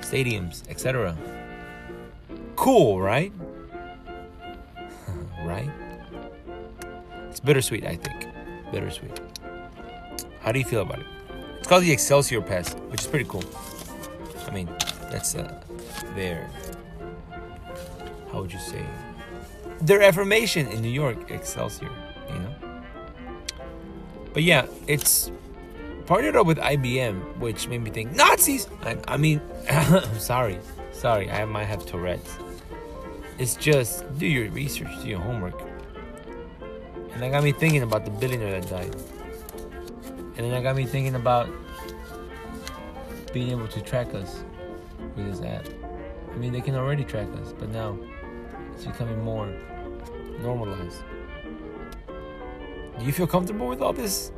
stadiums, 0.00 0.68
etc. 0.68 1.16
Cool, 2.56 3.00
right? 3.00 3.32
right? 5.44 5.70
It's 7.28 7.40
bittersweet, 7.40 7.84
I 7.84 7.96
think. 7.96 8.28
Bittersweet. 8.70 9.20
How 10.40 10.52
do 10.52 10.58
you 10.58 10.64
feel 10.64 10.82
about 10.82 11.00
it? 11.00 11.06
It's 11.58 11.66
called 11.66 11.82
the 11.82 11.92
Excelsior 11.92 12.40
Pass, 12.40 12.74
which 12.90 13.00
is 13.00 13.06
pretty 13.06 13.24
cool. 13.24 13.44
I 14.46 14.50
mean, 14.50 14.68
that's 15.10 15.34
uh, 15.34 15.63
their, 16.14 16.48
how 18.32 18.42
would 18.42 18.52
you 18.52 18.58
say, 18.58 18.84
their 19.80 20.02
affirmation 20.02 20.66
in 20.68 20.80
New 20.82 20.90
York, 20.90 21.30
Excelsior, 21.30 21.90
you 22.28 22.38
know? 22.38 22.54
But 24.32 24.42
yeah, 24.42 24.66
it's 24.86 25.30
partnered 26.06 26.36
up 26.36 26.46
with 26.46 26.58
IBM, 26.58 27.38
which 27.38 27.68
made 27.68 27.82
me 27.82 27.90
think 27.90 28.14
Nazis. 28.14 28.68
I, 28.82 28.96
I 29.08 29.16
mean, 29.16 29.40
I'm 29.70 30.18
sorry, 30.18 30.58
sorry, 30.92 31.30
I 31.30 31.44
might 31.44 31.64
have 31.64 31.86
Tourette's. 31.86 32.38
It's 33.38 33.56
just 33.56 34.04
do 34.18 34.26
your 34.26 34.50
research, 34.50 34.88
do 35.02 35.08
your 35.08 35.20
homework. 35.20 35.60
And 37.12 37.22
that 37.22 37.30
got 37.30 37.44
me 37.44 37.52
thinking 37.52 37.82
about 37.82 38.04
the 38.04 38.10
billionaire 38.10 38.60
that 38.60 38.70
died. 38.70 38.94
And 40.36 40.44
then 40.44 40.50
that 40.50 40.62
got 40.62 40.76
me 40.76 40.84
thinking 40.84 41.14
about 41.14 41.48
being 43.32 43.50
able 43.50 43.68
to 43.68 43.80
track 43.80 44.14
us 44.14 44.42
with 45.16 45.26
this 45.26 45.42
app. 45.42 45.66
I 46.34 46.36
mean, 46.36 46.52
they 46.52 46.60
can 46.60 46.74
already 46.74 47.04
track 47.04 47.28
us, 47.40 47.52
but 47.52 47.68
now 47.70 47.96
it's 48.74 48.84
becoming 48.84 49.22
more 49.22 49.48
normalized. 50.40 51.02
Do 52.98 53.04
you 53.04 53.12
feel 53.12 53.26
comfortable 53.26 53.68
with 53.68 53.80
all 53.80 53.92
this? 53.92 54.32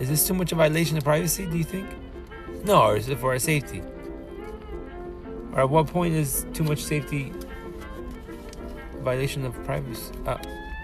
Is 0.00 0.08
this 0.08 0.26
too 0.26 0.34
much 0.34 0.52
a 0.52 0.54
violation 0.54 0.96
of 0.96 1.04
privacy, 1.04 1.44
do 1.46 1.58
you 1.58 1.64
think? 1.64 1.88
No, 2.64 2.82
or 2.82 2.96
is 2.96 3.08
it 3.08 3.18
for 3.18 3.32
our 3.32 3.38
safety? 3.38 3.82
Or 5.52 5.60
at 5.60 5.70
what 5.70 5.86
point 5.88 6.14
is 6.14 6.46
too 6.52 6.64
much 6.64 6.82
safety 6.84 7.32
violation 9.00 9.44
of 9.44 9.54
privacy? 9.64 10.12
Uh, 10.26 10.38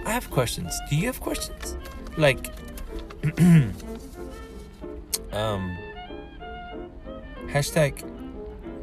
I 0.04 0.10
have 0.10 0.30
questions. 0.30 0.76
Do 0.90 0.96
you 0.96 1.06
have 1.06 1.20
questions? 1.20 1.76
Like, 2.16 2.46
um, 5.32 5.76
hashtag, 7.46 8.02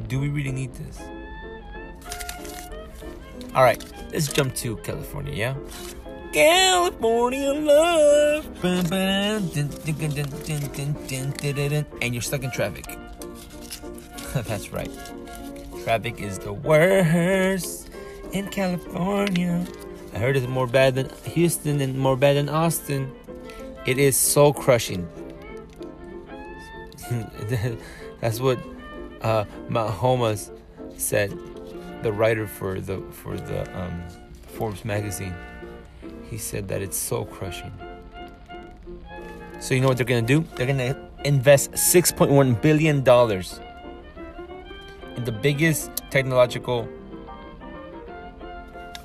do 0.08 0.18
we 0.18 0.28
really 0.28 0.52
need 0.52 0.72
this? 0.74 1.00
All 3.54 3.62
right, 3.62 3.84
let's 4.12 4.32
jump 4.32 4.54
to 4.56 4.76
California, 4.78 5.34
yeah? 5.34 5.54
California 6.32 7.52
love. 7.52 8.46
And 12.02 12.14
you're 12.14 12.22
stuck 12.22 12.42
in 12.42 12.50
traffic. 12.50 12.86
That's 14.34 14.72
right. 14.72 14.90
Traffic 15.84 16.20
is 16.20 16.38
the 16.38 16.54
worst 16.54 17.90
in 18.32 18.48
California. 18.48 19.66
I 20.14 20.18
heard 20.18 20.36
it's 20.36 20.46
more 20.46 20.66
bad 20.66 20.94
than 20.94 21.10
Houston 21.24 21.80
and 21.82 21.98
more 21.98 22.16
bad 22.16 22.36
than 22.36 22.48
Austin. 22.48 23.12
It 23.84 23.98
is 23.98 24.16
so 24.16 24.54
crushing. 24.54 25.06
That's 28.20 28.40
what 28.40 28.58
uh, 29.20 29.44
Mahomes 29.68 30.50
said, 30.96 31.36
the 32.02 32.12
writer 32.12 32.46
for 32.46 32.80
the 32.80 33.00
for 33.10 33.36
the 33.36 33.60
um, 33.78 34.02
Forbes 34.46 34.84
magazine. 34.84 35.34
He 36.28 36.38
said 36.38 36.68
that 36.68 36.82
it's 36.82 36.96
so 36.96 37.24
crushing. 37.24 37.72
So 39.60 39.74
you 39.74 39.80
know 39.80 39.88
what 39.88 39.96
they're 39.96 40.06
gonna 40.06 40.22
do? 40.22 40.44
They're 40.56 40.66
gonna 40.66 40.96
invest 41.24 41.72
6.1 41.72 42.60
billion 42.60 43.02
dollars 43.02 43.60
in 45.16 45.24
the 45.24 45.32
biggest 45.32 45.90
technological 46.10 46.88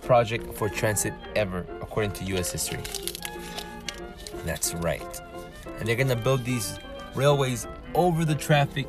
project 0.02 0.54
for 0.54 0.70
transit 0.70 1.14
ever, 1.36 1.66
according 1.82 2.12
to 2.14 2.24
U.S. 2.26 2.52
history. 2.52 2.82
That's 4.46 4.74
right. 4.76 5.22
And 5.80 5.88
they're 5.88 5.96
gonna 5.96 6.16
build 6.16 6.44
these 6.44 6.80
railways 7.14 7.68
over 7.94 8.26
the 8.26 8.36
traffic 8.36 8.88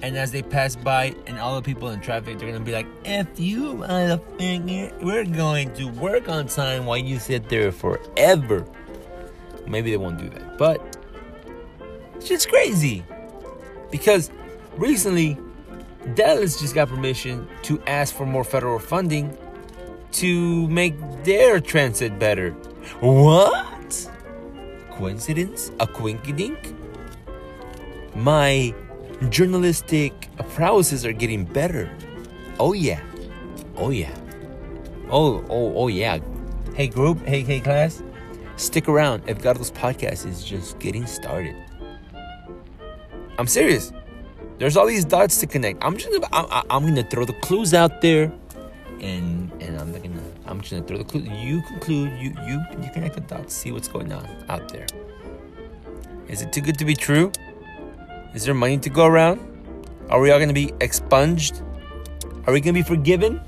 And 0.00 0.16
as 0.16 0.30
they 0.30 0.42
pass 0.42 0.76
by, 0.76 1.14
and 1.26 1.38
all 1.38 1.56
the 1.56 1.62
people 1.62 1.88
in 1.88 2.00
traffic, 2.00 2.38
they're 2.38 2.50
gonna 2.50 2.64
be 2.64 2.72
like, 2.72 2.86
"If 3.04 3.40
you 3.40 3.74
motherfucker, 3.74 5.02
we're 5.02 5.24
going 5.24 5.74
to 5.74 5.86
work 5.88 6.28
on 6.28 6.46
time 6.46 6.86
while 6.86 6.98
you 6.98 7.18
sit 7.18 7.48
there 7.48 7.72
forever." 7.72 8.64
Maybe 9.66 9.90
they 9.90 9.96
won't 9.96 10.18
do 10.18 10.28
that, 10.30 10.56
but 10.56 10.96
it's 12.14 12.28
just 12.28 12.48
crazy 12.48 13.04
because 13.90 14.30
recently 14.76 15.36
Dallas 16.14 16.60
just 16.60 16.74
got 16.74 16.88
permission 16.88 17.46
to 17.64 17.82
ask 17.86 18.14
for 18.14 18.24
more 18.24 18.44
federal 18.44 18.78
funding 18.78 19.36
to 20.12 20.68
make 20.68 20.94
their 21.24 21.60
transit 21.60 22.18
better. 22.18 22.52
What? 23.00 24.10
Coincidence? 24.92 25.70
A 25.80 25.86
quinkydink? 25.86 26.74
My 28.14 28.74
journalistic 29.28 30.28
prowesses 30.50 31.04
are 31.04 31.12
getting 31.12 31.44
better. 31.44 31.90
Oh 32.58 32.72
yeah. 32.72 33.00
Oh 33.76 33.90
yeah. 33.90 34.14
Oh 35.10 35.44
oh 35.48 35.72
oh 35.76 35.88
yeah. 35.88 36.18
Hey 36.74 36.86
group, 36.86 37.24
hey 37.26 37.42
hey 37.42 37.60
class, 37.60 38.02
stick 38.56 38.88
around. 38.88 39.22
Edgardo's 39.26 39.70
podcast 39.70 40.26
is 40.26 40.44
just 40.44 40.78
getting 40.78 41.06
started. 41.06 41.56
I'm 43.38 43.46
serious. 43.46 43.92
There's 44.58 44.76
all 44.76 44.86
these 44.86 45.04
dots 45.04 45.38
to 45.40 45.46
connect. 45.46 45.82
I'm 45.84 45.96
just 45.96 46.12
I'm, 46.32 46.64
I'm 46.70 46.84
gonna 46.84 47.04
throw 47.04 47.24
the 47.24 47.32
clues 47.34 47.74
out 47.74 48.00
there, 48.00 48.32
and 49.00 49.50
and 49.60 49.78
I'm 49.78 49.92
gonna 49.92 50.22
I'm 50.46 50.60
just 50.60 50.72
gonna 50.72 50.84
throw 50.84 50.98
the 50.98 51.04
clues. 51.04 51.28
You 51.28 51.62
conclude. 51.62 52.12
You 52.20 52.34
you 52.46 52.62
you 52.82 52.90
connect 52.92 53.14
the 53.14 53.22
dots. 53.22 53.54
See 53.54 53.72
what's 53.72 53.88
going 53.88 54.12
on 54.12 54.28
out 54.48 54.72
there. 54.72 54.86
Is 56.28 56.42
it 56.42 56.52
too 56.52 56.60
good 56.60 56.78
to 56.78 56.84
be 56.84 56.94
true? 56.94 57.32
Is 58.38 58.44
there 58.44 58.54
money 58.54 58.78
to 58.78 58.88
go 58.88 59.04
around? 59.04 59.40
Are 60.10 60.20
we 60.20 60.30
all 60.30 60.38
gonna 60.38 60.52
be 60.52 60.72
expunged? 60.80 61.60
Are 62.46 62.52
we 62.52 62.60
gonna 62.60 62.72
be 62.72 62.82
forgiven? 62.82 63.40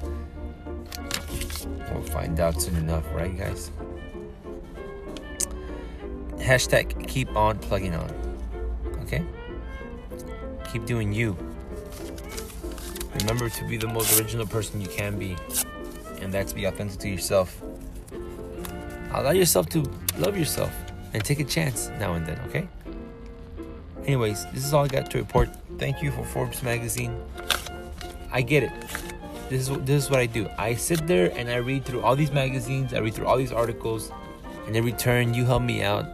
We'll 1.93 2.03
find 2.03 2.41
out 2.41 2.61
soon 2.61 2.75
enough, 2.75 3.05
right, 3.15 3.31
guys? 3.39 3.71
Hashtag 6.39 7.07
keep 7.07 7.37
on 7.37 7.61
plugging 7.61 7.95
on. 7.95 8.11
Okay? 9.03 9.25
Keep 10.73 10.87
doing 10.87 11.13
you. 11.13 11.37
Remember 13.21 13.49
to 13.49 13.65
be 13.69 13.77
the 13.77 13.87
most 13.87 14.19
original 14.19 14.45
person 14.45 14.81
you 14.81 14.89
can 14.89 15.17
be, 15.21 15.37
and 16.21 16.35
that's 16.35 16.53
be 16.53 16.65
authentic 16.65 16.99
to 16.99 17.09
yourself. 17.09 17.63
Allow 19.13 19.31
yourself 19.31 19.69
to 19.69 19.89
love 20.19 20.37
yourself 20.37 20.73
and 21.15 21.25
take 21.25 21.39
a 21.39 21.45
chance 21.45 21.91
now 22.01 22.15
and 22.15 22.27
then, 22.27 22.41
okay? 22.49 22.67
Anyways, 24.07 24.47
this 24.53 24.65
is 24.65 24.73
all 24.73 24.85
I 24.85 24.89
got 24.89 25.11
to 25.11 25.19
report. 25.19 25.51
Thank 25.79 26.03
you 26.03 26.11
for 26.11 26.25
Forbes 26.25 26.63
magazine. 26.63 27.15
I 28.33 28.43
get 28.43 28.63
it. 28.63 28.73
This 29.49 29.69
is 29.69 29.79
this 29.81 30.05
is 30.05 30.11
what 30.11 30.21
I 30.21 30.27
do. 30.27 30.49
I 30.59 30.75
sit 30.75 31.07
there 31.07 31.33
and 31.37 31.51
I 31.51 31.57
read 31.57 31.85
through 31.85 32.03
all 32.03 32.15
these 32.15 32.31
magazines. 32.31 32.95
I 32.95 32.99
read 32.99 33.15
through 33.15 33.27
all 33.27 33.37
these 33.37 33.53
articles, 33.53 34.13
and 34.67 34.77
in 34.77 34.85
return, 34.85 35.35
you 35.35 35.45
help 35.45 35.63
me 35.63 35.83
out 35.83 36.07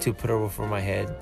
to 0.00 0.12
put 0.12 0.30
over 0.30 0.48
for 0.48 0.66
my 0.66 0.80
head 0.80 1.14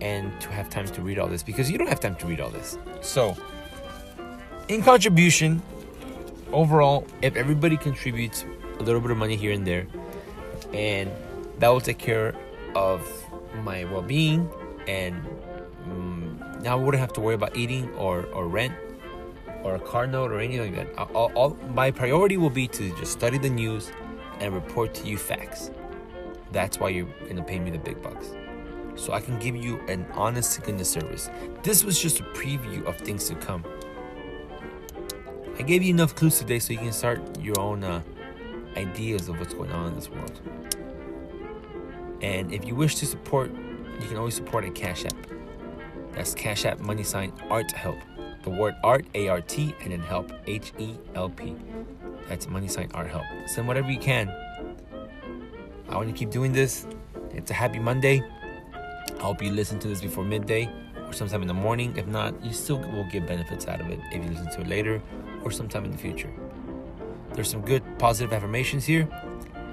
and 0.00 0.38
to 0.40 0.48
have 0.50 0.68
time 0.68 0.86
to 0.86 1.02
read 1.02 1.18
all 1.18 1.28
this 1.28 1.42
because 1.42 1.70
you 1.70 1.78
don't 1.78 1.88
have 1.88 2.00
time 2.00 2.16
to 2.16 2.26
read 2.26 2.40
all 2.40 2.50
this. 2.50 2.78
So, 3.00 3.36
in 4.68 4.82
contribution, 4.82 5.62
overall, 6.52 7.06
if 7.22 7.36
everybody 7.36 7.76
contributes 7.76 8.44
a 8.78 8.82
little 8.82 9.00
bit 9.00 9.10
of 9.10 9.18
money 9.18 9.36
here 9.36 9.52
and 9.52 9.66
there, 9.66 9.86
and 10.72 11.10
that 11.58 11.68
will 11.68 11.80
take 11.80 11.98
care 11.98 12.34
of 12.74 13.06
my 13.62 13.84
well-being, 13.84 14.50
and 14.90 15.14
um, 15.84 16.42
now 16.62 16.72
I 16.76 16.80
wouldn't 16.82 17.00
have 17.00 17.12
to 17.14 17.20
worry 17.20 17.36
about 17.36 17.56
eating 17.56 17.84
or 17.94 18.26
or 18.36 18.48
rent 18.48 18.74
or 19.62 19.74
a 19.76 19.80
car 19.80 20.06
note 20.06 20.32
or 20.32 20.40
anything 20.40 20.74
like 20.74 20.96
that. 20.96 21.10
All, 21.14 21.30
all, 21.34 21.50
my 21.74 21.90
priority 21.90 22.36
will 22.38 22.56
be 22.62 22.66
to 22.68 22.96
just 22.96 23.12
study 23.12 23.38
the 23.38 23.50
news 23.50 23.92
and 24.40 24.54
report 24.54 24.94
to 24.94 25.06
you 25.06 25.18
facts. 25.18 25.70
That's 26.50 26.80
why 26.80 26.88
you're 26.88 27.12
gonna 27.28 27.44
pay 27.44 27.58
me 27.58 27.70
the 27.70 27.78
big 27.78 28.02
bucks 28.02 28.32
so 28.96 29.12
I 29.12 29.20
can 29.20 29.38
give 29.38 29.54
you 29.56 29.78
an 29.88 30.06
honest 30.12 30.54
to 30.54 30.60
goodness 30.62 30.90
service. 30.90 31.30
This 31.62 31.84
was 31.84 32.00
just 32.00 32.20
a 32.20 32.24
preview 32.40 32.84
of 32.84 32.96
things 32.96 33.28
to 33.28 33.34
come. 33.34 33.64
I 35.58 35.62
gave 35.62 35.82
you 35.82 35.90
enough 35.90 36.14
clues 36.14 36.38
today 36.38 36.58
so 36.58 36.72
you 36.72 36.78
can 36.78 36.92
start 36.92 37.20
your 37.38 37.58
own 37.60 37.84
uh, 37.84 38.02
ideas 38.76 39.28
of 39.28 39.38
what's 39.38 39.54
going 39.54 39.72
on 39.72 39.88
in 39.88 39.94
this 39.94 40.10
world. 40.10 40.40
And 42.22 42.52
if 42.52 42.66
you 42.66 42.74
wish 42.74 42.96
to 42.96 43.06
support, 43.06 43.50
you 44.02 44.08
can 44.08 44.16
always 44.16 44.34
support 44.34 44.64
at 44.64 44.74
Cash 44.74 45.04
App. 45.04 45.14
That's 46.12 46.34
Cash 46.34 46.64
App 46.64 46.80
money 46.80 47.02
sign 47.02 47.32
art 47.48 47.70
help. 47.72 47.98
The 48.42 48.50
word 48.50 48.74
art, 48.82 49.06
A 49.14 49.28
R 49.28 49.40
T, 49.40 49.74
and 49.82 49.92
then 49.92 50.00
help, 50.00 50.32
H 50.46 50.72
E 50.78 50.94
L 51.14 51.28
P. 51.28 51.54
That's 52.28 52.48
money 52.48 52.68
sign 52.68 52.90
art 52.94 53.08
help. 53.08 53.24
Send 53.46 53.68
whatever 53.68 53.90
you 53.90 53.98
can. 53.98 54.34
I 55.88 55.96
want 55.96 56.08
to 56.08 56.14
keep 56.14 56.30
doing 56.30 56.52
this. 56.52 56.86
It's 57.32 57.50
a 57.50 57.54
happy 57.54 57.78
Monday. 57.78 58.22
I 59.18 59.22
hope 59.22 59.42
you 59.42 59.50
listen 59.50 59.78
to 59.80 59.88
this 59.88 60.00
before 60.00 60.24
midday 60.24 60.70
or 61.06 61.12
sometime 61.12 61.42
in 61.42 61.48
the 61.48 61.54
morning. 61.54 61.94
If 61.96 62.06
not, 62.06 62.42
you 62.44 62.52
still 62.52 62.78
will 62.78 63.04
get 63.10 63.26
benefits 63.26 63.66
out 63.66 63.80
of 63.80 63.90
it 63.90 63.98
if 64.12 64.24
you 64.24 64.30
listen 64.30 64.50
to 64.52 64.60
it 64.62 64.68
later 64.68 65.02
or 65.42 65.50
sometime 65.50 65.84
in 65.84 65.90
the 65.90 65.98
future. 65.98 66.32
There's 67.34 67.50
some 67.50 67.60
good 67.60 67.82
positive 67.98 68.32
affirmations 68.32 68.84
here. 68.84 69.08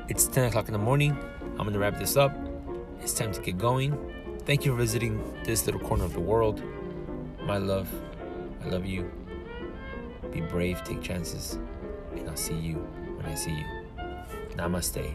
It's 0.10 0.28
10 0.28 0.46
o'clock 0.46 0.68
in 0.68 0.74
the 0.74 0.80
morning. 0.80 1.18
I'm 1.52 1.58
going 1.58 1.74
to 1.74 1.80
wrap 1.80 1.98
this 1.98 2.18
up. 2.18 2.36
It's 3.02 3.14
time 3.14 3.32
to 3.32 3.42
get 3.42 3.58
going. 3.58 3.98
Thank 4.48 4.64
you 4.64 4.72
for 4.72 4.78
visiting 4.78 5.22
this 5.44 5.66
little 5.66 5.82
corner 5.82 6.06
of 6.06 6.14
the 6.14 6.22
world. 6.22 6.64
My 7.44 7.58
love, 7.58 7.90
I 8.64 8.70
love 8.70 8.86
you. 8.86 9.12
Be 10.32 10.40
brave, 10.40 10.82
take 10.86 11.02
chances, 11.02 11.60
and 12.16 12.30
I'll 12.30 12.38
see 12.38 12.54
you 12.54 12.76
when 13.18 13.26
I 13.26 13.36
see 13.36 13.52
you. 13.52 13.66
Namaste. 14.56 15.14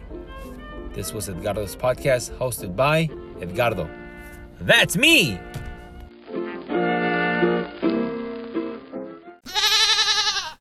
This 0.92 1.14
was 1.14 1.30
Edgardo's 1.30 1.74
podcast, 1.74 2.36
hosted 2.36 2.76
by 2.76 3.08
Edgardo. 3.40 3.88
That's 4.60 4.98
me! 4.98 5.40